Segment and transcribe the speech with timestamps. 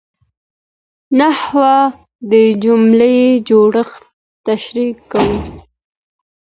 [1.19, 1.75] نحوه
[2.31, 3.17] د جملې
[3.47, 4.01] جوړښت
[4.47, 5.41] تشریح کوي.